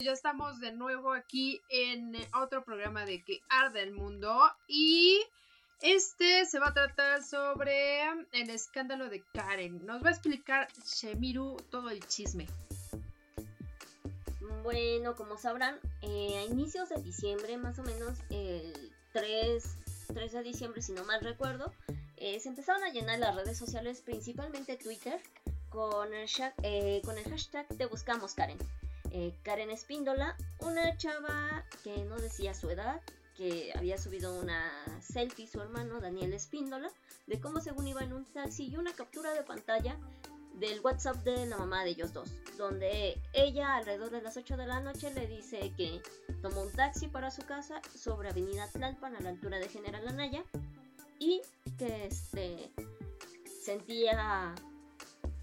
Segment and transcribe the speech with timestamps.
[0.00, 4.36] Ya estamos de nuevo aquí en otro programa de Que Arde el Mundo
[4.66, 5.22] y
[5.82, 8.02] este se va a tratar sobre
[8.32, 9.86] el escándalo de Karen.
[9.86, 12.48] Nos va a explicar Shemiru todo el chisme.
[14.64, 19.64] Bueno, como sabrán, eh, a inicios de diciembre, más o menos el 3,
[20.12, 21.72] 3 de diciembre, si no mal recuerdo,
[22.16, 25.20] eh, se empezaron a llenar las redes sociales, principalmente Twitter,
[25.70, 26.28] con el,
[26.62, 28.58] eh, con el hashtag Te Buscamos Karen.
[29.42, 33.00] Karen Espíndola, una chava que no decía su edad,
[33.36, 36.90] que había subido una selfie su hermano Daniel Espíndola
[37.26, 39.96] de cómo según iba en un taxi y una captura de pantalla
[40.54, 44.66] del WhatsApp de la mamá de ellos dos, donde ella alrededor de las 8 de
[44.66, 46.00] la noche le dice que
[46.42, 50.44] tomó un taxi para su casa sobre Avenida Tlalpan a la altura de General Anaya
[51.18, 51.42] y
[51.76, 52.70] que este
[53.64, 54.54] sentía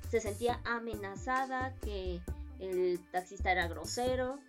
[0.10, 2.22] se sentía amenazada, que
[2.62, 4.40] el taxista era grosero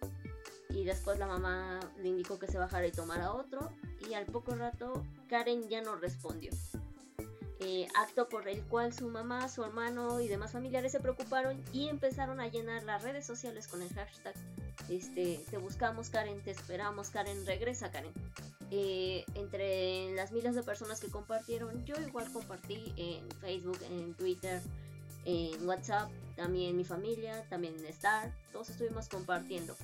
[0.68, 3.70] y después la mamá le indicó que se bajara y tomara otro
[4.08, 6.50] y al poco rato Karen ya no respondió.
[7.60, 11.88] Eh, acto por el cual su mamá, su hermano y demás familiares se preocuparon y
[11.88, 14.34] empezaron a llenar las redes sociales con el hashtag
[14.88, 18.12] este, te buscamos Karen, te esperamos Karen, regresa Karen.
[18.70, 24.60] Eh, entre las miles de personas que compartieron, yo igual compartí en Facebook, en Twitter,
[25.24, 29.76] en WhatsApp, también mi familia, también en Star, todos estuvimos compartiendo.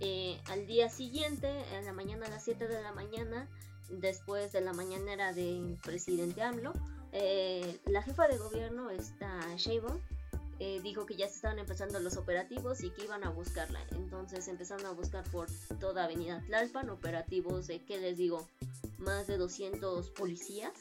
[0.00, 3.48] Eh, al día siguiente, en la mañana a las 7 de la mañana,
[3.90, 6.72] después de la mañanera del presidente AMLO,
[7.12, 9.98] eh, la jefa de gobierno, esta Sheinbaum,
[10.60, 13.80] eh, dijo que ya se estaban empezando los operativos y que iban a buscarla.
[13.92, 15.48] Entonces empezaron a buscar por
[15.78, 18.46] toda Avenida Tlalpan operativos de, ¿qué les digo?
[18.98, 20.72] Más de 200 policías.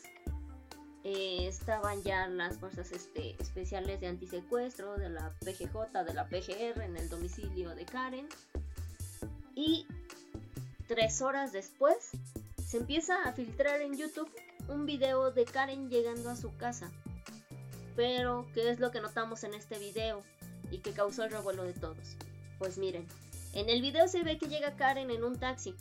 [1.09, 6.81] Eh, estaban ya las fuerzas este, especiales de antisecuestro de la PGJ, de la PGR
[6.83, 8.27] en el domicilio de Karen.
[9.55, 9.87] Y
[10.89, 12.09] tres horas después
[12.61, 14.29] se empieza a filtrar en YouTube
[14.67, 16.91] un video de Karen llegando a su casa.
[17.95, 20.21] Pero, ¿qué es lo que notamos en este video
[20.71, 22.17] y que causó el revuelo de todos?
[22.59, 23.07] Pues miren,
[23.53, 25.73] en el video se ve que llega Karen en un taxi.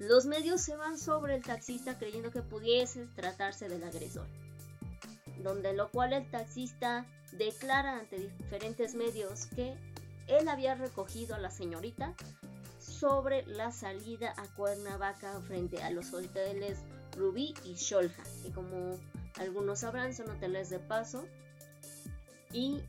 [0.00, 4.26] Los medios se van sobre el taxista creyendo que pudiese tratarse del agresor.
[5.42, 9.74] Donde lo cual el taxista declara ante diferentes medios que
[10.26, 12.14] él había recogido a la señorita
[12.78, 16.78] sobre la salida a Cuernavaca frente a los hoteles
[17.16, 18.98] Rubí y Sholja, que como
[19.38, 21.24] algunos sabrán son hoteles de paso.
[22.52, 22.80] Y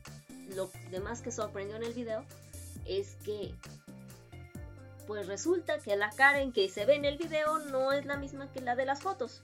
[0.54, 2.24] lo demás que sorprendió en el video
[2.86, 3.54] es que
[5.06, 8.50] pues resulta que la Karen que se ve en el video no es la misma
[8.52, 9.42] que la de las fotos.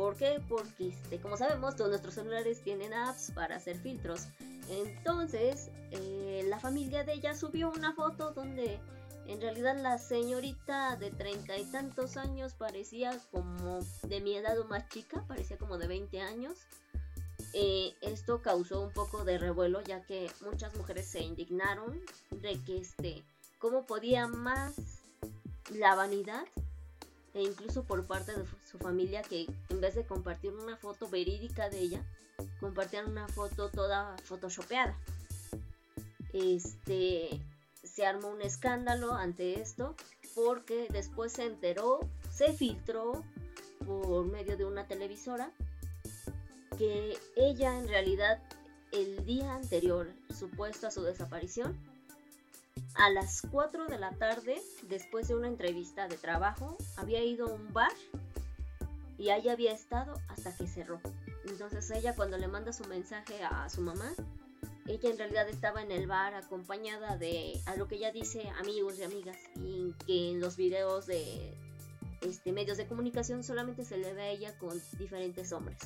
[0.00, 0.40] ¿Por qué?
[0.48, 4.28] Porque este, como sabemos todos nuestros celulares tienen apps para hacer filtros.
[4.70, 8.80] Entonces eh, la familia de ella subió una foto donde
[9.26, 14.64] en realidad la señorita de treinta y tantos años parecía como de mi edad o
[14.64, 16.56] más chica, parecía como de 20 años.
[17.52, 22.00] Eh, esto causó un poco de revuelo ya que muchas mujeres se indignaron
[22.30, 23.22] de que este,
[23.58, 24.76] cómo podía más
[25.74, 26.46] la vanidad
[27.34, 31.68] e incluso por parte de su familia que en vez de compartir una foto verídica
[31.68, 32.04] de ella,
[32.58, 34.96] compartían una foto toda photoshopeada.
[36.32, 37.40] Este,
[37.82, 39.94] se armó un escándalo ante esto
[40.34, 42.00] porque después se enteró,
[42.32, 43.24] se filtró
[43.86, 45.50] por medio de una televisora
[46.78, 48.40] que ella en realidad
[48.92, 51.76] el día anterior, supuesto a su desaparición,
[52.94, 57.52] a las 4 de la tarde, después de una entrevista de trabajo, había ido a
[57.52, 57.92] un bar
[59.18, 61.00] y ahí había estado hasta que cerró.
[61.46, 64.12] Entonces ella cuando le manda su mensaje a su mamá,
[64.86, 68.98] ella en realidad estaba en el bar acompañada de, a lo que ella dice, amigos
[68.98, 71.54] y amigas, y que en los videos de
[72.22, 75.78] este, medios de comunicación solamente se le ve a ella con diferentes hombres.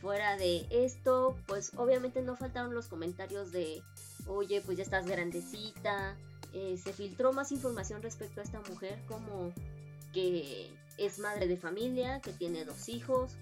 [0.00, 3.82] Fuera de esto, pues obviamente no faltaron los comentarios de,
[4.26, 6.16] oye, pues ya estás grandecita.
[6.52, 9.52] Eh, se filtró más información respecto a esta mujer, como
[10.12, 13.36] que es madre de familia, que tiene dos hijos,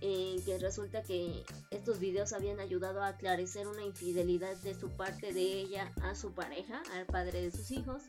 [0.00, 5.42] que resulta que estos videos habían ayudado a aclarecer una infidelidad de su parte de
[5.42, 8.02] ella a su pareja, al padre de sus hijos.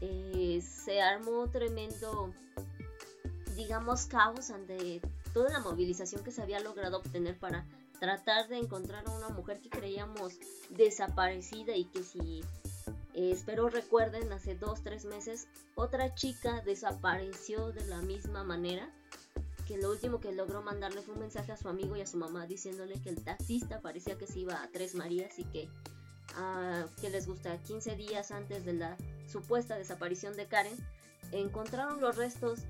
[0.00, 2.32] Eh, se armó tremendo,
[3.56, 5.00] digamos, caos ante
[5.32, 7.66] toda la movilización que se había logrado obtener para
[8.04, 10.34] tratar de encontrar a una mujer que creíamos
[10.68, 12.42] desaparecida y que si
[13.14, 18.94] eh, espero recuerden hace dos tres meses otra chica desapareció de la misma manera
[19.66, 22.18] que lo último que logró mandarle fue un mensaje a su amigo y a su
[22.18, 25.70] mamá diciéndole que el taxista parecía que se iba a Tres Marías y que
[26.36, 27.56] a, ¿qué les gusta?
[27.62, 30.76] 15 días antes de la supuesta desaparición de Karen,
[31.32, 32.60] encontraron los restos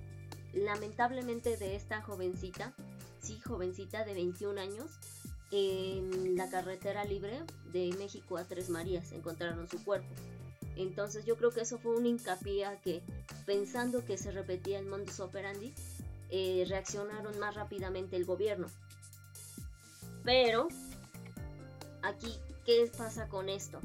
[0.52, 2.72] lamentablemente de esta jovencita,
[3.20, 5.00] sí, jovencita de 21 años,
[5.56, 10.12] en la carretera libre de México a Tres Marías, encontraron su cuerpo.
[10.74, 13.02] Entonces yo creo que eso fue un hincapié a que,
[13.46, 15.72] pensando que se repetía el modus operandi,
[16.30, 18.66] eh, reaccionaron más rápidamente el gobierno.
[20.24, 20.66] Pero,
[22.02, 22.34] aquí,
[22.64, 23.80] ¿qué pasa con esto?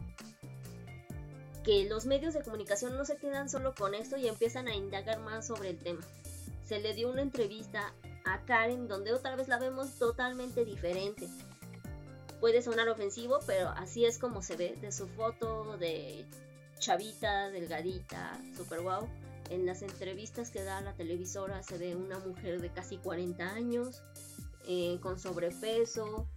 [1.64, 5.20] Que los medios de comunicación no se quedan solo con esto y empiezan a indagar
[5.20, 6.02] más sobre el tema.
[6.66, 7.94] Se le dio una entrevista
[8.26, 11.28] a Karen donde otra vez la vemos totalmente diferente.
[12.40, 16.26] Puede sonar ofensivo, pero así es como se ve de su foto de
[16.80, 19.08] chavita, delgadita, super wow.
[19.50, 24.04] En las entrevistas que da la televisora se ve una mujer de casi 40 años,
[24.68, 26.28] eh, con sobrepeso,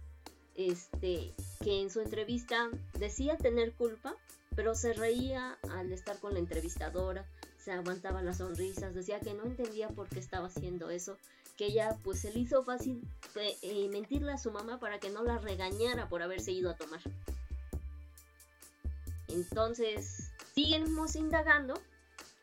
[0.55, 1.33] este,
[1.63, 4.15] que en su entrevista decía tener culpa,
[4.55, 7.25] pero se reía al estar con la entrevistadora,
[7.57, 11.17] se aguantaba las sonrisas, decía que no entendía por qué estaba haciendo eso,
[11.57, 13.01] que ella pues se le hizo fácil
[13.35, 17.01] eh, mentirle a su mamá para que no la regañara por haberse ido a tomar.
[19.27, 21.73] Entonces, seguimos indagando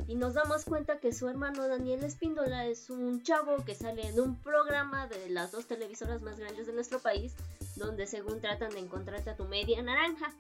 [0.09, 4.19] y nos damos cuenta que su hermano Daniel Espíndola es un chavo que sale en
[4.19, 7.35] un programa de las dos televisoras más grandes de nuestro país,
[7.77, 10.35] donde según tratan de encontrarte a tu media naranja.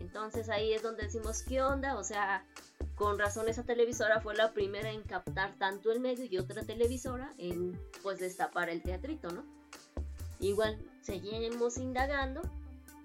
[0.00, 1.96] Entonces ahí es donde decimos, ¿qué onda?
[1.98, 2.44] O sea,
[2.98, 7.32] con razón esa televisora fue la primera en captar tanto el medio y otra televisora
[7.38, 9.44] en pues destapar el teatrito, ¿no?
[10.40, 12.42] Igual seguimos indagando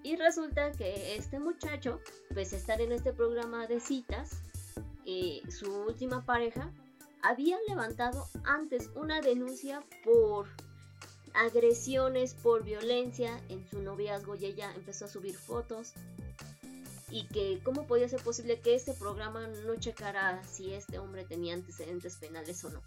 [0.02, 2.00] y resulta que este muchacho,
[2.32, 4.42] pues estar en este programa de citas,
[5.06, 6.72] eh, su última pareja
[7.22, 10.48] había levantado antes una denuncia por
[11.34, 15.94] agresiones, por violencia en su noviazgo y ella empezó a subir fotos
[17.14, 21.54] y que cómo podía ser posible que este programa no checara si este hombre tenía
[21.54, 22.82] antecedentes penales o no.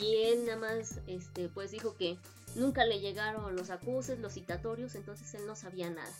[0.00, 2.18] Y él nada más este, pues dijo que
[2.54, 6.14] nunca le llegaron los acuses, los citatorios, entonces él no sabía nada.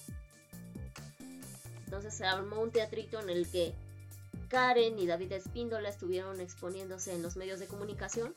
[1.85, 3.73] Entonces se armó un teatrito en el que
[4.49, 8.35] Karen y David Espíndola estuvieron exponiéndose en los medios de comunicación.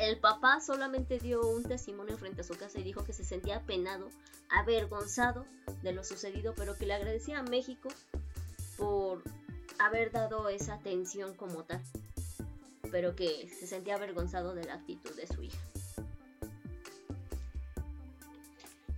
[0.00, 3.56] El papá solamente dio un testimonio frente a su casa y dijo que se sentía
[3.56, 4.08] apenado,
[4.48, 5.44] avergonzado
[5.82, 7.90] de lo sucedido, pero que le agradecía a México
[8.78, 9.22] por
[9.78, 11.82] haber dado esa atención como tal,
[12.90, 15.58] pero que se sentía avergonzado de la actitud de su hija.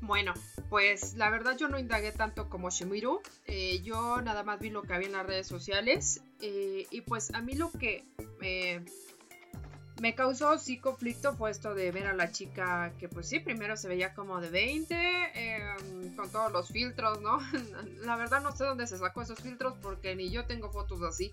[0.02, 0.34] Bueno,
[0.70, 3.22] pues la verdad yo no indagué tanto como Shimiru.
[3.46, 6.22] Eh, yo nada más vi lo que había en las redes sociales.
[6.40, 8.04] Eh, y pues a mí lo que
[10.00, 13.76] me causó sí conflicto fue esto de ver a la chica que pues sí, primero
[13.76, 14.94] se veía como de 20,
[15.34, 17.38] em, con todos los filtros, ¿no?
[18.04, 21.32] la verdad no sé dónde se sacó esos filtros porque ni yo tengo fotos así.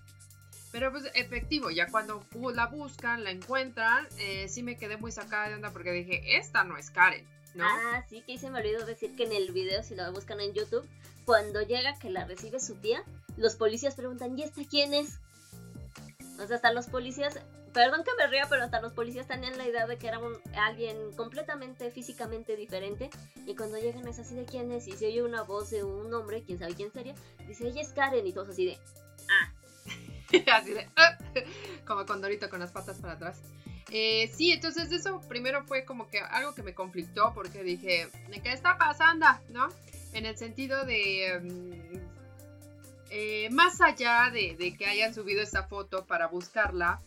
[0.72, 2.24] Pero pues efectivo, ya cuando
[2.54, 6.62] la buscan, la encuentran, eh, sí me quedé muy sacada de onda porque dije, esta
[6.62, 7.26] no es Karen.
[7.58, 10.54] Ah, sí, que se me olvidó decir que en el video, si lo buscan en
[10.54, 10.86] YouTube,
[11.24, 13.02] cuando llega que la recibe su tía,
[13.36, 15.18] los policías preguntan, ¿y esta quién es?
[16.38, 17.38] O sea, hasta los policías,
[17.72, 20.20] perdón que me ría, pero hasta los policías tenían la idea de que era
[20.54, 23.10] alguien completamente físicamente diferente.
[23.46, 26.12] Y cuando llegan es así de quién es, y se oye una voz de un
[26.12, 27.14] hombre, quién sabe quién sería,
[27.46, 28.78] dice, ella es Karen, y todos así de,
[29.28, 29.52] ah.
[30.54, 31.18] así de, ah",
[31.86, 33.40] como Condorito con las patas para atrás.
[33.92, 38.08] Eh, sí, entonces eso primero fue como que algo que me conflictó porque dije,
[38.42, 39.26] ¿qué está pasando?
[39.48, 39.68] ¿No?
[40.12, 41.98] En el sentido de, mm,
[43.10, 47.00] eh, más allá de, que hayan subido esa foto para buscarla,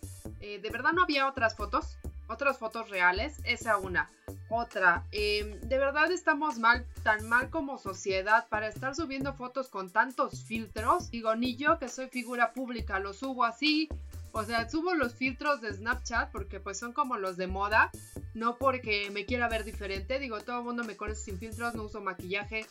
[0.44, 1.98] eh, de verdad no había otras fotos,
[2.28, 4.10] otras fotos reales, esa una.
[4.50, 9.90] Otra, em, de verdad estamos mal, tan mal como sociedad para estar subiendo fotos con
[9.90, 11.10] tantos filtros.
[11.12, 13.88] Digo, ni yo que soy figura pública lo subo así,
[14.34, 17.90] o sea, subo los filtros de Snapchat porque pues son como los de moda,
[18.34, 20.20] no porque me quiera ver diferente.
[20.20, 22.66] Digo, todo el mundo me conoce sin filtros, no uso maquillaje.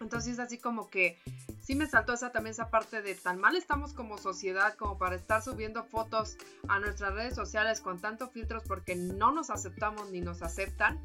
[0.00, 1.18] Entonces así como que
[1.64, 5.16] sí me saltó esa también esa parte de tan mal estamos como sociedad como para
[5.16, 6.36] estar subiendo fotos
[6.68, 11.00] a nuestras redes sociales con tantos filtros porque no nos aceptamos ni nos aceptan.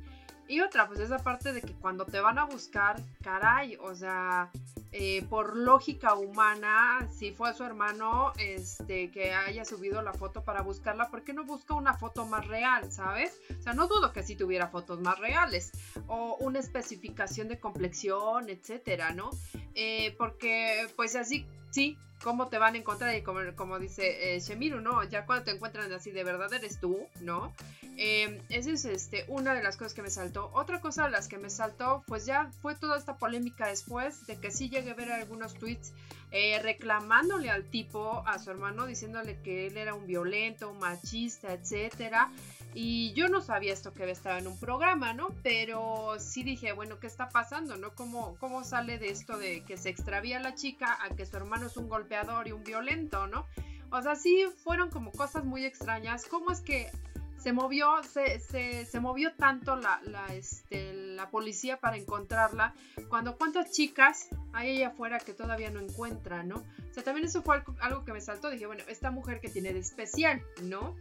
[0.47, 4.49] Y otra, pues esa parte de que cuando te van a buscar, caray, o sea,
[4.91, 10.61] eh, por lógica humana, si fue su hermano este, que haya subido la foto para
[10.61, 13.39] buscarla, ¿por qué no busca una foto más real, sabes?
[13.59, 15.71] O sea, no dudo que sí tuviera fotos más reales
[16.07, 19.29] o una especificación de complexión, etcétera, ¿no?
[19.75, 24.39] Eh, porque, pues así, sí, cómo te van a encontrar y como, como dice eh,
[24.39, 25.03] Shemiru, ¿no?
[25.03, 27.53] Ya cuando te encuentran así de verdad eres tú, ¿no?
[27.97, 30.51] Eh, esa es este, una de las cosas que me saltó.
[30.53, 34.37] Otra cosa de las que me saltó, pues ya fue toda esta polémica después de
[34.37, 35.91] que sí llegué a ver algunos tweets
[36.31, 41.53] eh, reclamándole al tipo, a su hermano, diciéndole que él era un violento, un machista,
[41.53, 42.31] etcétera.
[42.73, 45.29] Y yo no sabía esto que estaba en un programa, ¿no?
[45.43, 47.95] Pero sí dije, bueno, ¿qué está pasando, no?
[47.95, 51.67] ¿Cómo, cómo sale de esto de que se extravía la chica a que su hermano
[51.67, 53.47] es un golpeador y un violento, ¿no?
[53.91, 56.25] O sea, sí fueron como cosas muy extrañas.
[56.25, 56.91] ¿Cómo es que
[57.39, 62.73] se movió, se, se, se movió tanto la, la, este, la policía para encontrarla,
[63.07, 66.57] cuando cuántas chicas hay allá afuera que todavía no encuentran, ¿no?
[66.57, 69.49] O sea, también eso fue algo, algo que me saltó, dije, bueno, esta mujer que
[69.49, 70.95] tiene de especial, ¿no?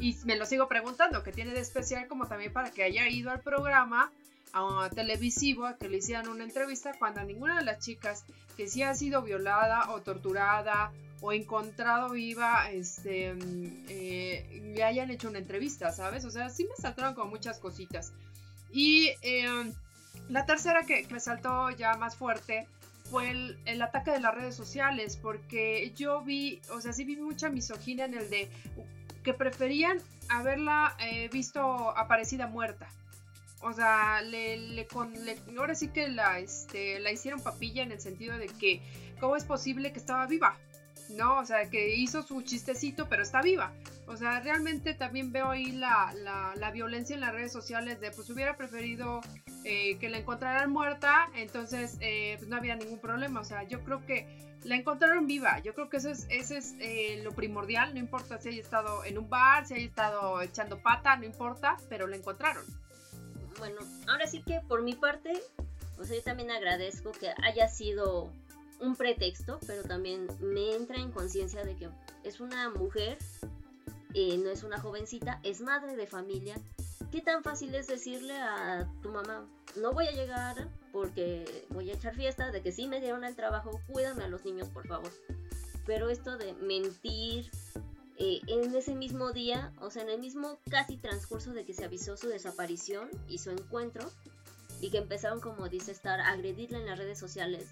[0.00, 3.30] Y me lo sigo preguntando, ¿qué tiene de especial como también para que haya ido
[3.30, 4.10] al programa
[4.52, 8.24] a, televisivo a que le hicieran una entrevista cuando ninguna de las chicas
[8.56, 10.90] que sí ha sido violada o torturada
[11.20, 13.34] o encontrado viva, este,
[13.88, 16.24] eh, le hayan hecho una entrevista, ¿sabes?
[16.24, 18.12] O sea, sí me saltaron como muchas cositas.
[18.72, 19.72] Y em,
[20.30, 22.66] la tercera que me saltó ya más fuerte
[23.10, 27.50] fue el, ataque de las redes sociales, porque yo vi, o sea, sí vi mucha
[27.50, 28.48] misoginia en el de
[29.22, 29.98] que preferían
[30.28, 31.60] haberla eh, visto
[31.96, 32.88] aparecida muerta.
[33.62, 34.88] O sea, le, le,
[35.58, 38.80] ahora sí que la, este, la hicieron papilla en el sentido de que,
[39.20, 40.56] ¿cómo es posible que estaba viva?
[41.10, 41.38] ¿no?
[41.38, 43.72] O sea, que hizo su chistecito, pero está viva.
[44.06, 46.12] O sea, realmente también veo ahí la,
[46.56, 49.20] la, violencia en las redes sociales de, pues hubiera preferido
[49.64, 53.40] eh, que la encontraran muerta, entonces eh, pues no había ningún problema.
[53.40, 54.26] O sea, yo creo que
[54.64, 55.58] la encontraron viva.
[55.60, 57.94] Yo creo que eso es, ese es eh, lo primordial.
[57.94, 61.76] No importa si haya estado en un bar, si haya estado echando pata, no importa,
[61.88, 62.64] pero la encontraron.
[63.58, 65.42] Bueno, ahora sí que por mi parte,
[65.96, 68.30] pues yo también agradezco que haya sido
[68.80, 71.88] un pretexto, pero también me entra en conciencia de que
[72.24, 73.18] es una mujer,
[74.14, 76.56] eh, no es una jovencita, es madre de familia.
[77.10, 79.44] ¿Qué tan fácil es decirle a tu mamá,
[79.76, 83.34] no voy a llegar porque voy a echar fiesta, de que sí me dieron el
[83.34, 85.10] trabajo, cuídame a los niños, por favor?
[85.86, 87.50] Pero esto de mentir
[88.16, 91.84] eh, en ese mismo día, o sea, en el mismo casi transcurso de que se
[91.84, 94.08] avisó su desaparición y su encuentro,
[94.80, 97.66] y que empezaron, como dice estar a agredirla en las redes sociales,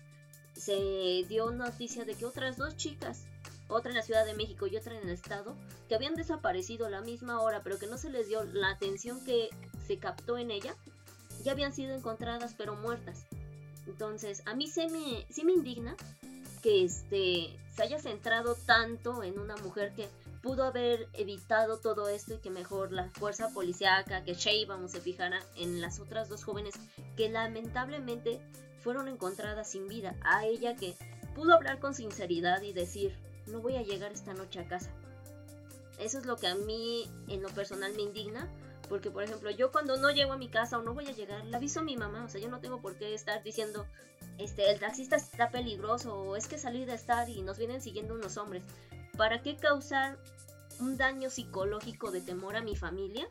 [0.54, 3.26] se dio noticia de que otras dos chicas,
[3.68, 5.54] otra en la Ciudad de México y otra en el estado,
[5.88, 9.25] que habían desaparecido a la misma hora, pero que no se les dio la atención
[9.25, 9.50] que
[9.87, 10.75] se captó en ella,
[11.44, 13.25] ya habían sido encontradas pero muertas.
[13.87, 15.96] Entonces, a mí se me, sí me indigna
[16.62, 20.08] que este, se haya centrado tanto en una mujer que
[20.42, 25.40] pudo haber evitado todo esto y que mejor la fuerza policíaca, que Sheinbaum se fijara
[25.56, 26.75] en las otras dos jóvenes
[27.16, 28.40] que lamentablemente
[28.82, 30.94] fueron encontradas sin vida, a ella que
[31.34, 33.16] pudo hablar con sinceridad y decir,
[33.49, 34.90] no voy a llegar esta noche a casa.
[35.99, 38.49] Eso es lo que a mí en lo personal me indigna,
[38.88, 41.45] porque por ejemplo yo cuando no llego a mi casa o no voy a llegar,
[41.45, 43.87] le aviso a mi mamá, o sea, yo no tengo por qué estar diciendo,
[44.38, 48.14] este, el taxista está peligroso o es que salí de estar y nos vienen siguiendo
[48.14, 48.62] unos hombres.
[49.17, 50.19] ¿Para qué causar
[50.78, 53.28] un daño psicológico de temor a mi familia?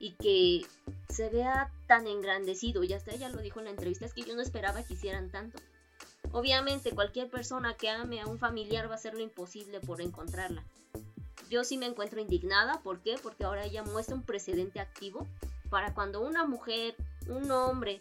[0.00, 0.66] Y que
[1.08, 4.34] se vea tan engrandecido, y hasta ella lo dijo en la entrevista, es que yo
[4.34, 5.62] no esperaba que hicieran tanto.
[6.32, 10.64] Obviamente cualquier persona que ame a un familiar va a hacer lo imposible por encontrarla.
[11.50, 13.16] Yo sí me encuentro indignada, ¿por qué?
[13.22, 15.26] Porque ahora ella muestra un precedente activo
[15.68, 16.96] para cuando una mujer,
[17.28, 18.00] un hombre,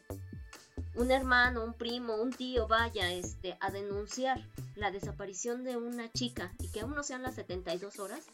[0.95, 4.41] un hermano, un primo, un tío vaya este, a denunciar
[4.75, 8.25] la desaparición de una chica y que aún no sean las 72 horas,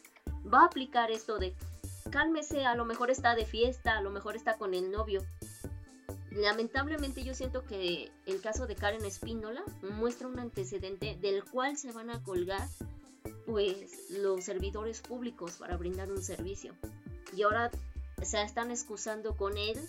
[0.52, 1.56] va a aplicar esto de
[2.12, 5.22] cálmese, a lo mejor está de fiesta, a lo mejor está con el novio.
[6.38, 11.92] Lamentablemente yo siento que el caso de Karen Espínola muestra un antecedente del cual se
[11.92, 12.68] van a colgar
[13.48, 16.76] pues los servidores públicos para brindar un servicio.
[17.36, 17.72] Y ahora
[18.22, 19.80] se están excusando con él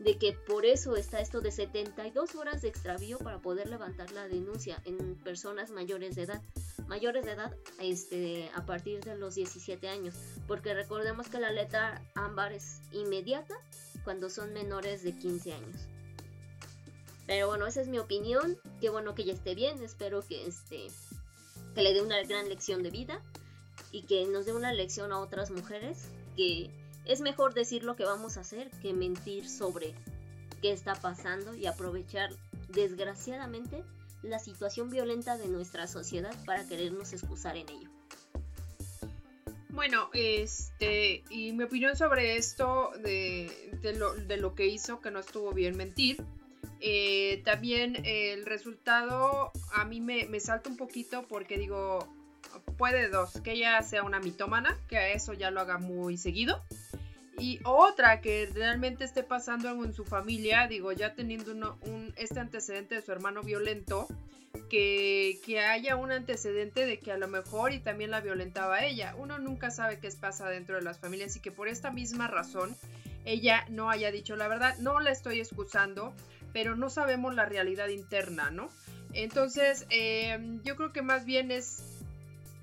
[0.00, 4.26] de que por eso está esto de 72 horas de extravío para poder levantar la
[4.26, 6.42] denuncia en personas mayores de edad
[6.88, 10.14] mayores de edad este, a partir de los 17 años,
[10.48, 13.54] porque recordemos que la letra ámbar es inmediata
[14.04, 15.76] cuando son menores de 15 años.
[17.26, 18.58] Pero bueno, esa es mi opinión.
[18.80, 19.82] Qué bueno que ya esté bien.
[19.82, 20.88] Espero que este
[21.74, 23.20] que le dé una gran lección de vida
[23.92, 26.70] y que nos dé una lección a otras mujeres que
[27.04, 29.94] es mejor decir lo que vamos a hacer que mentir sobre
[30.60, 32.30] qué está pasando y aprovechar
[32.68, 33.84] desgraciadamente
[34.22, 38.01] la situación violenta de nuestra sociedad para querernos excusar en ello.
[39.72, 43.50] Bueno, este, y mi opinión sobre esto, de,
[44.38, 46.22] lo, que hizo, que no estuvo bien mentir,
[46.80, 52.06] eh, también el resultado a mí me, me, salta un poquito porque digo,
[52.76, 56.62] puede dos, que ella sea una mitómana, que eso ya lo haga muy seguido,
[57.38, 62.40] y otra que realmente esté pasando algo en su familia, digo, ya teniendo un, este
[62.40, 64.06] antecedente de su hermano violento,
[64.72, 69.14] que, haya un antecedente de que a lo mejor y también la violentaba ella.
[69.18, 72.74] Uno nunca sabe qué pasa dentro de las familias y que por esta misma razón
[73.26, 74.74] ella no haya dicho la verdad.
[74.78, 76.14] No la estoy excusando,
[76.54, 78.70] pero no sabemos la realidad interna, ¿no?
[79.12, 81.82] Entonces, eh, yo creo que más bien es,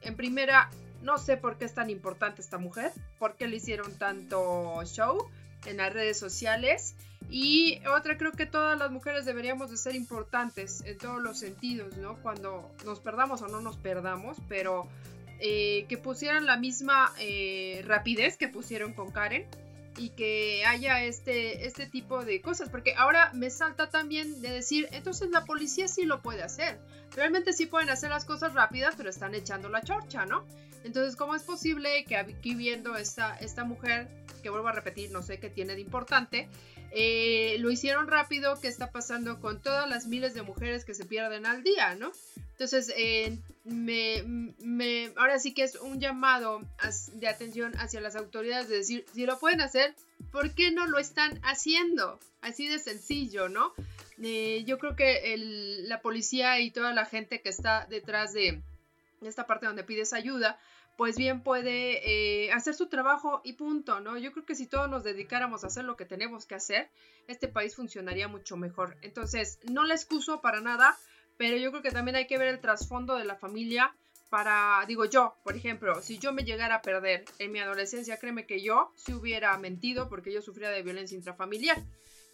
[0.01, 0.71] en primera,
[1.03, 5.29] no sé por qué es tan importante esta mujer, por qué le hicieron tanto show
[5.67, 6.95] en las redes sociales.
[7.29, 11.95] Y otra, creo que todas las mujeres deberíamos de ser importantes en todos los sentidos,
[11.97, 12.15] ¿no?
[12.23, 14.87] Cuando nos perdamos o no nos perdamos, pero
[15.39, 19.45] eh, que pusieran la misma eh, rapidez que pusieron con Karen
[19.95, 24.87] y que haya este, este tipo de cosas, porque ahora me salta también de decir,
[24.91, 26.79] entonces la policía sí lo puede hacer,
[27.15, 30.45] realmente sí pueden hacer las cosas rápidas, pero están echando la chorcha, ¿no?
[30.83, 34.07] Entonces, ¿cómo es posible que aquí viendo esta, esta mujer,
[34.39, 36.47] que vuelvo a repetir, no sé qué tiene de importante,
[36.91, 41.05] eh, lo hicieron rápido, qué está pasando con todas las miles de mujeres que se
[41.05, 42.11] pierden al día, ¿no?
[42.51, 44.23] Entonces, eh, me,
[44.59, 46.61] me, ahora sí que es un llamado
[47.13, 49.95] de atención hacia las autoridades de decir, si lo pueden hacer,
[50.31, 52.19] ¿por qué no lo están haciendo?
[52.41, 53.73] Así de sencillo, ¿no?
[54.21, 55.35] Eh, yo creo que
[55.87, 58.61] la policía y toda la gente que está detrás de
[59.21, 60.59] esta parte donde pides ayuda,
[60.99, 64.17] pues bien puede eh, hacer su trabajo y punto, ¿no?
[64.17, 66.89] Yo creo que si todos nos dedicáramos a hacer lo que tenemos que hacer,
[67.25, 68.97] este país funcionaría mucho mejor.
[69.01, 70.97] Entonces, no la excuso para nada,
[71.37, 73.95] pero yo creo que también hay que ver el trasfondo de la familia
[74.29, 78.45] para, digo yo, por ejemplo, si yo me llegara a perder en mi adolescencia, créeme
[78.45, 81.77] que yo si hubiera mentido porque yo sufría de violencia intrafamiliar.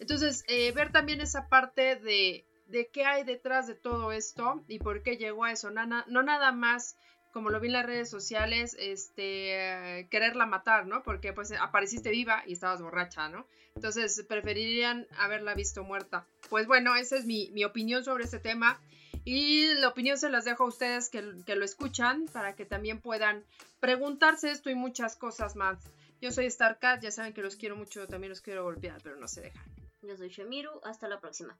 [0.00, 4.80] Entonces, eh, ver también esa parte de, de qué hay detrás de todo esto y
[4.80, 5.70] por qué llegó a eso.
[5.70, 6.96] no nada más
[7.36, 11.02] como lo vi en las redes sociales, este, quererla matar, ¿no?
[11.02, 13.46] Porque pues apareciste viva y estabas borracha, ¿no?
[13.74, 16.26] Entonces preferirían haberla visto muerta.
[16.48, 18.80] Pues bueno, esa es mi, opinión sobre este tema.
[19.26, 23.02] Y la opinión se las dejo a ustedes que, que, lo escuchan para que también
[23.02, 23.44] puedan
[23.80, 25.76] preguntarse esto y muchas cosas más.
[26.22, 29.28] Yo soy Starcat, ya saben que los quiero mucho, también los quiero golpear, pero no
[29.28, 29.66] se dejan.
[30.00, 31.54] Yo soy Shemiru, hasta la próxima.